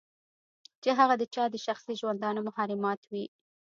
چې 0.81 0.89
هغه 0.99 1.15
د 1.17 1.23
چا 1.33 1.43
د 1.51 1.55
شخصي 1.65 1.93
ژوندانه 2.01 2.39
محرمات 2.47 2.99
وي. 3.11 3.25